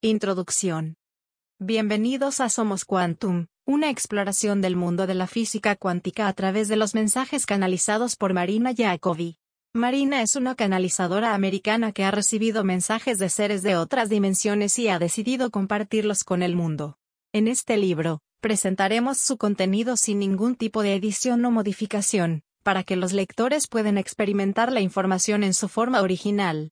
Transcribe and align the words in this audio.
Introducción. 0.00 0.94
Bienvenidos 1.58 2.38
a 2.38 2.48
Somos 2.48 2.84
Quantum, 2.84 3.48
una 3.64 3.90
exploración 3.90 4.60
del 4.60 4.76
mundo 4.76 5.08
de 5.08 5.14
la 5.14 5.26
física 5.26 5.74
cuántica 5.74 6.28
a 6.28 6.32
través 6.34 6.68
de 6.68 6.76
los 6.76 6.94
mensajes 6.94 7.46
canalizados 7.46 8.14
por 8.14 8.32
Marina 8.32 8.72
Jacobi. 8.76 9.38
Marina 9.74 10.22
es 10.22 10.36
una 10.36 10.54
canalizadora 10.54 11.34
americana 11.34 11.90
que 11.90 12.04
ha 12.04 12.12
recibido 12.12 12.62
mensajes 12.62 13.18
de 13.18 13.28
seres 13.28 13.64
de 13.64 13.74
otras 13.74 14.08
dimensiones 14.08 14.78
y 14.78 14.86
ha 14.86 15.00
decidido 15.00 15.50
compartirlos 15.50 16.22
con 16.22 16.44
el 16.44 16.54
mundo. 16.54 16.96
En 17.32 17.48
este 17.48 17.76
libro, 17.76 18.20
presentaremos 18.40 19.18
su 19.18 19.36
contenido 19.36 19.96
sin 19.96 20.20
ningún 20.20 20.54
tipo 20.54 20.84
de 20.84 20.94
edición 20.94 21.44
o 21.44 21.50
modificación, 21.50 22.44
para 22.62 22.84
que 22.84 22.94
los 22.94 23.12
lectores 23.12 23.66
puedan 23.66 23.98
experimentar 23.98 24.70
la 24.70 24.80
información 24.80 25.42
en 25.42 25.54
su 25.54 25.68
forma 25.68 26.02
original. 26.02 26.70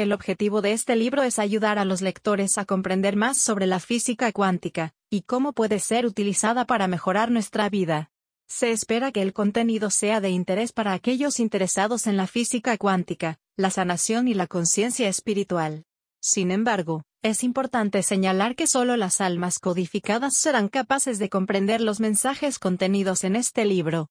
El 0.00 0.14
objetivo 0.14 0.62
de 0.62 0.72
este 0.72 0.96
libro 0.96 1.22
es 1.24 1.38
ayudar 1.38 1.78
a 1.78 1.84
los 1.84 2.00
lectores 2.00 2.56
a 2.56 2.64
comprender 2.64 3.16
más 3.16 3.36
sobre 3.36 3.66
la 3.66 3.80
física 3.80 4.32
cuántica, 4.32 4.94
y 5.10 5.24
cómo 5.24 5.52
puede 5.52 5.78
ser 5.78 6.06
utilizada 6.06 6.64
para 6.64 6.88
mejorar 6.88 7.30
nuestra 7.30 7.68
vida. 7.68 8.10
Se 8.48 8.70
espera 8.70 9.12
que 9.12 9.20
el 9.20 9.34
contenido 9.34 9.90
sea 9.90 10.22
de 10.22 10.30
interés 10.30 10.72
para 10.72 10.94
aquellos 10.94 11.38
interesados 11.38 12.06
en 12.06 12.16
la 12.16 12.26
física 12.26 12.78
cuántica, 12.78 13.40
la 13.58 13.68
sanación 13.68 14.26
y 14.26 14.32
la 14.32 14.46
conciencia 14.46 15.06
espiritual. 15.06 15.84
Sin 16.18 16.50
embargo, 16.50 17.02
es 17.20 17.44
importante 17.44 18.02
señalar 18.02 18.56
que 18.56 18.66
solo 18.66 18.96
las 18.96 19.20
almas 19.20 19.58
codificadas 19.58 20.32
serán 20.38 20.68
capaces 20.68 21.18
de 21.18 21.28
comprender 21.28 21.82
los 21.82 22.00
mensajes 22.00 22.58
contenidos 22.58 23.22
en 23.22 23.36
este 23.36 23.66
libro, 23.66 24.08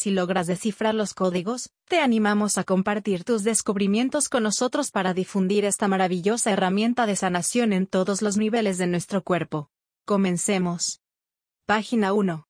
si 0.00 0.10
logras 0.10 0.46
descifrar 0.46 0.94
los 0.94 1.12
códigos, 1.12 1.68
te 1.84 2.00
animamos 2.00 2.56
a 2.56 2.64
compartir 2.64 3.22
tus 3.22 3.44
descubrimientos 3.44 4.30
con 4.30 4.44
nosotros 4.44 4.90
para 4.90 5.12
difundir 5.12 5.66
esta 5.66 5.88
maravillosa 5.88 6.52
herramienta 6.52 7.04
de 7.04 7.16
sanación 7.16 7.74
en 7.74 7.86
todos 7.86 8.22
los 8.22 8.38
niveles 8.38 8.78
de 8.78 8.86
nuestro 8.86 9.22
cuerpo. 9.22 9.68
Comencemos. 10.06 11.02
Página 11.66 12.14
1. 12.14 12.48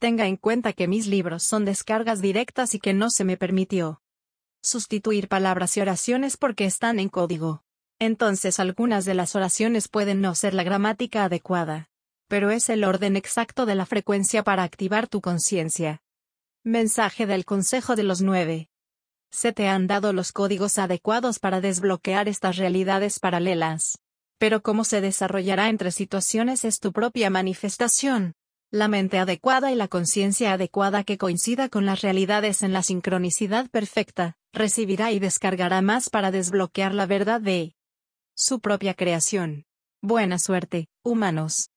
Tenga 0.00 0.26
en 0.26 0.36
cuenta 0.36 0.72
que 0.72 0.88
mis 0.88 1.06
libros 1.06 1.44
son 1.44 1.64
descargas 1.64 2.20
directas 2.20 2.74
y 2.74 2.80
que 2.80 2.92
no 2.92 3.10
se 3.10 3.22
me 3.22 3.36
permitió 3.36 4.02
sustituir 4.60 5.28
palabras 5.28 5.76
y 5.76 5.80
oraciones 5.82 6.36
porque 6.36 6.64
están 6.64 6.98
en 6.98 7.08
código. 7.08 7.62
Entonces 8.00 8.58
algunas 8.58 9.04
de 9.04 9.14
las 9.14 9.36
oraciones 9.36 9.86
pueden 9.86 10.20
no 10.20 10.34
ser 10.34 10.54
la 10.54 10.64
gramática 10.64 11.22
adecuada. 11.22 11.88
Pero 12.26 12.50
es 12.50 12.68
el 12.68 12.82
orden 12.82 13.14
exacto 13.14 13.64
de 13.64 13.76
la 13.76 13.86
frecuencia 13.86 14.42
para 14.42 14.64
activar 14.64 15.06
tu 15.06 15.20
conciencia. 15.20 16.02
Mensaje 16.64 17.24
del 17.24 17.46
Consejo 17.46 17.96
de 17.96 18.02
los 18.02 18.20
Nueve. 18.20 18.68
Se 19.32 19.54
te 19.54 19.66
han 19.66 19.86
dado 19.86 20.12
los 20.12 20.30
códigos 20.30 20.76
adecuados 20.76 21.38
para 21.38 21.62
desbloquear 21.62 22.28
estas 22.28 22.58
realidades 22.58 23.18
paralelas. 23.18 23.98
Pero 24.36 24.60
cómo 24.60 24.84
se 24.84 25.00
desarrollará 25.00 25.70
entre 25.70 25.90
situaciones 25.90 26.66
es 26.66 26.78
tu 26.78 26.92
propia 26.92 27.30
manifestación. 27.30 28.34
La 28.70 28.88
mente 28.88 29.18
adecuada 29.18 29.72
y 29.72 29.74
la 29.74 29.88
conciencia 29.88 30.52
adecuada 30.52 31.02
que 31.02 31.16
coincida 31.16 31.70
con 31.70 31.86
las 31.86 32.02
realidades 32.02 32.62
en 32.62 32.74
la 32.74 32.82
sincronicidad 32.82 33.70
perfecta, 33.70 34.36
recibirá 34.52 35.12
y 35.12 35.18
descargará 35.18 35.80
más 35.80 36.10
para 36.10 36.30
desbloquear 36.30 36.92
la 36.92 37.06
verdad 37.06 37.40
de 37.40 37.74
su 38.34 38.60
propia 38.60 38.92
creación. 38.92 39.64
Buena 40.02 40.38
suerte, 40.38 40.88
humanos. 41.02 41.70